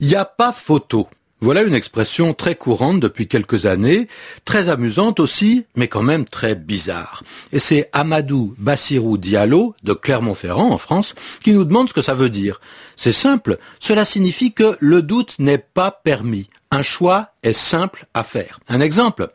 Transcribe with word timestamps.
Il 0.00 0.08
n'y 0.08 0.14
a 0.14 0.24
pas 0.24 0.52
photo. 0.52 1.08
Voilà 1.40 1.62
une 1.62 1.74
expression 1.74 2.34
très 2.34 2.56
courante 2.56 2.98
depuis 2.98 3.28
quelques 3.28 3.66
années, 3.66 4.08
très 4.44 4.68
amusante 4.68 5.20
aussi, 5.20 5.66
mais 5.76 5.86
quand 5.86 6.02
même 6.02 6.24
très 6.24 6.56
bizarre. 6.56 7.22
Et 7.52 7.60
c'est 7.60 7.88
Amadou 7.92 8.54
Bassirou 8.58 9.18
Diallo, 9.18 9.74
de 9.84 9.92
Clermont-Ferrand, 9.92 10.70
en 10.70 10.78
France, 10.78 11.14
qui 11.42 11.52
nous 11.52 11.64
demande 11.64 11.88
ce 11.88 11.94
que 11.94 12.02
ça 12.02 12.14
veut 12.14 12.30
dire. 12.30 12.60
C'est 12.96 13.12
simple, 13.12 13.58
cela 13.78 14.04
signifie 14.04 14.52
que 14.52 14.76
le 14.80 15.02
doute 15.02 15.36
n'est 15.38 15.58
pas 15.58 15.92
permis. 15.92 16.48
Un 16.72 16.82
choix 16.82 17.28
est 17.44 17.52
simple 17.52 18.06
à 18.14 18.24
faire. 18.24 18.58
Un 18.68 18.80
exemple, 18.80 19.28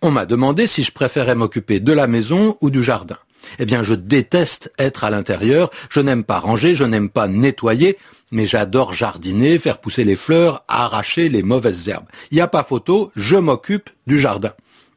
on 0.00 0.10
m'a 0.10 0.24
demandé 0.24 0.66
si 0.66 0.82
je 0.82 0.92
préférais 0.92 1.34
m'occuper 1.34 1.80
de 1.80 1.92
la 1.92 2.06
maison 2.06 2.56
ou 2.60 2.70
du 2.70 2.82
jardin. 2.82 3.18
Eh 3.58 3.66
bien, 3.66 3.82
je 3.82 3.94
déteste 3.94 4.72
être 4.78 5.04
à 5.04 5.10
l'intérieur, 5.10 5.70
je 5.90 6.00
n'aime 6.00 6.24
pas 6.24 6.38
ranger, 6.38 6.74
je 6.74 6.84
n'aime 6.84 7.08
pas 7.08 7.28
nettoyer, 7.28 7.98
mais 8.30 8.46
j'adore 8.46 8.94
jardiner, 8.94 9.58
faire 9.58 9.78
pousser 9.78 10.04
les 10.04 10.16
fleurs, 10.16 10.64
arracher 10.68 11.28
les 11.28 11.42
mauvaises 11.42 11.88
herbes. 11.88 12.06
Il 12.30 12.36
n'y 12.36 12.40
a 12.40 12.48
pas 12.48 12.64
photo, 12.64 13.10
je 13.14 13.36
m'occupe 13.36 13.90
du 14.06 14.18
jardin. 14.18 14.52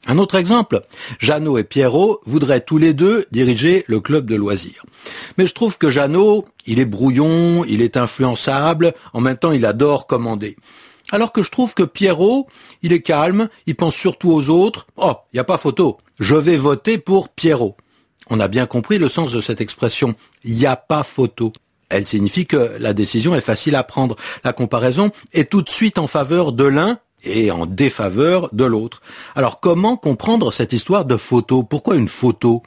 Un 0.07 0.19
autre 0.19 0.35
exemple, 0.35 0.81
Jeannot 1.19 1.57
et 1.57 1.63
Pierrot 1.63 2.19
voudraient 2.25 2.61
tous 2.61 2.77
les 2.77 2.93
deux 2.93 3.25
diriger 3.31 3.83
le 3.87 3.99
club 3.99 4.29
de 4.29 4.35
loisirs. 4.35 4.85
Mais 5.37 5.47
je 5.47 5.53
trouve 5.53 5.79
que 5.79 5.89
Jeannot, 5.89 6.45
il 6.67 6.79
est 6.79 6.85
brouillon, 6.85 7.65
il 7.65 7.81
est 7.81 7.97
influençable, 7.97 8.93
en 9.13 9.21
même 9.21 9.37
temps 9.37 9.51
il 9.51 9.65
adore 9.65 10.05
commander. 10.05 10.57
Alors 11.11 11.31
que 11.31 11.43
je 11.43 11.49
trouve 11.51 11.73
que 11.73 11.83
Pierrot, 11.83 12.47
il 12.83 12.93
est 12.93 13.01
calme, 13.01 13.49
il 13.65 13.75
pense 13.75 13.95
surtout 13.95 14.31
aux 14.31 14.49
autres. 14.49 14.87
Oh, 14.97 15.13
il 15.33 15.37
n'y 15.37 15.39
a 15.39 15.43
pas 15.43 15.57
photo. 15.57 15.97
Je 16.19 16.35
vais 16.35 16.57
voter 16.57 16.97
pour 16.97 17.29
Pierrot. 17.29 17.75
On 18.29 18.39
a 18.39 18.47
bien 18.47 18.65
compris 18.65 18.97
le 18.97 19.07
sens 19.07 19.31
de 19.31 19.39
cette 19.39 19.61
expression. 19.61 20.15
Il 20.43 20.55
n'y 20.55 20.65
a 20.65 20.75
pas 20.75 21.03
photo. 21.03 21.53
Elle 21.89 22.07
signifie 22.07 22.45
que 22.45 22.71
la 22.79 22.93
décision 22.93 23.35
est 23.35 23.41
facile 23.41 23.75
à 23.75 23.83
prendre. 23.83 24.15
La 24.43 24.53
comparaison 24.53 25.11
est 25.33 25.49
tout 25.49 25.61
de 25.61 25.69
suite 25.69 25.99
en 25.99 26.07
faveur 26.07 26.51
de 26.51 26.63
l'un 26.63 26.99
et 27.23 27.51
en 27.51 27.65
défaveur 27.65 28.49
de 28.53 28.65
l'autre. 28.65 29.01
Alors 29.35 29.59
comment 29.59 29.97
comprendre 29.97 30.51
cette 30.51 30.73
histoire 30.73 31.05
de 31.05 31.17
photo? 31.17 31.63
Pourquoi 31.63 31.95
une 31.95 32.07
photo? 32.07 32.63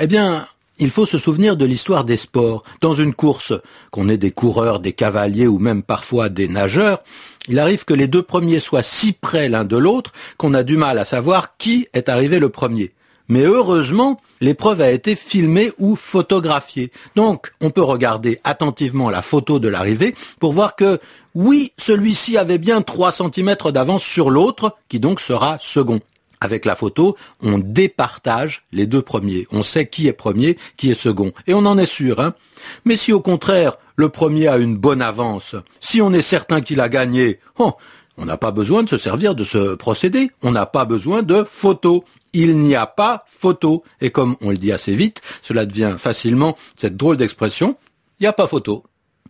Eh 0.00 0.06
bien, 0.06 0.46
il 0.78 0.90
faut 0.90 1.06
se 1.06 1.18
souvenir 1.18 1.56
de 1.56 1.64
l'histoire 1.64 2.04
des 2.04 2.16
sports. 2.16 2.62
Dans 2.80 2.94
une 2.94 3.14
course, 3.14 3.52
qu'on 3.90 4.08
ait 4.08 4.18
des 4.18 4.32
coureurs, 4.32 4.80
des 4.80 4.92
cavaliers 4.92 5.46
ou 5.46 5.58
même 5.58 5.82
parfois 5.82 6.28
des 6.28 6.48
nageurs, 6.48 7.02
il 7.48 7.58
arrive 7.58 7.84
que 7.84 7.94
les 7.94 8.08
deux 8.08 8.22
premiers 8.22 8.60
soient 8.60 8.82
si 8.82 9.12
près 9.12 9.48
l'un 9.48 9.64
de 9.64 9.76
l'autre 9.76 10.12
qu'on 10.36 10.54
a 10.54 10.62
du 10.62 10.76
mal 10.76 10.98
à 10.98 11.04
savoir 11.04 11.56
qui 11.56 11.88
est 11.92 12.08
arrivé 12.08 12.38
le 12.38 12.48
premier. 12.48 12.92
Mais 13.28 13.42
heureusement, 13.42 14.20
l'épreuve 14.40 14.80
a 14.80 14.90
été 14.90 15.14
filmée 15.14 15.72
ou 15.78 15.96
photographiée. 15.96 16.92
Donc, 17.16 17.52
on 17.60 17.70
peut 17.70 17.82
regarder 17.82 18.40
attentivement 18.44 19.10
la 19.10 19.22
photo 19.22 19.58
de 19.58 19.68
l'arrivée 19.68 20.14
pour 20.40 20.52
voir 20.52 20.76
que, 20.76 20.98
oui, 21.34 21.72
celui-ci 21.78 22.36
avait 22.36 22.58
bien 22.58 22.82
3 22.82 23.12
cm 23.12 23.56
d'avance 23.72 24.04
sur 24.04 24.30
l'autre, 24.30 24.76
qui 24.88 25.00
donc 25.00 25.20
sera 25.20 25.58
second. 25.60 26.00
Avec 26.40 26.66
la 26.66 26.76
photo, 26.76 27.16
on 27.42 27.58
départage 27.58 28.64
les 28.70 28.86
deux 28.86 29.00
premiers. 29.00 29.46
On 29.50 29.62
sait 29.62 29.86
qui 29.86 30.08
est 30.08 30.12
premier, 30.12 30.58
qui 30.76 30.90
est 30.90 30.94
second. 30.94 31.32
Et 31.46 31.54
on 31.54 31.64
en 31.64 31.78
est 31.78 31.86
sûr. 31.86 32.20
Hein 32.20 32.34
Mais 32.84 32.98
si 32.98 33.14
au 33.14 33.20
contraire, 33.20 33.78
le 33.96 34.10
premier 34.10 34.48
a 34.48 34.58
une 34.58 34.76
bonne 34.76 35.00
avance, 35.00 35.56
si 35.80 36.02
on 36.02 36.12
est 36.12 36.20
certain 36.20 36.60
qu'il 36.60 36.80
a 36.80 36.90
gagné, 36.90 37.38
oh, 37.58 37.72
on 38.16 38.24
n'a 38.26 38.36
pas 38.36 38.52
besoin 38.52 38.82
de 38.82 38.88
se 38.88 38.96
servir 38.96 39.34
de 39.34 39.44
ce 39.44 39.74
procédé. 39.74 40.30
On 40.42 40.52
n'a 40.52 40.66
pas 40.66 40.84
besoin 40.84 41.22
de 41.22 41.44
photo. 41.44 42.04
Il 42.32 42.58
n'y 42.58 42.74
a 42.74 42.86
pas 42.86 43.24
photo. 43.28 43.82
Et 44.00 44.10
comme 44.10 44.36
on 44.40 44.50
le 44.50 44.56
dit 44.56 44.72
assez 44.72 44.94
vite, 44.94 45.20
cela 45.42 45.66
devient 45.66 45.96
facilement 45.98 46.56
cette 46.76 46.96
drôle 46.96 47.16
d'expression, 47.16 47.76
il 48.20 48.24
n'y 48.24 48.28
a 48.28 48.32
pas 48.32 48.46
photo. 48.46 48.84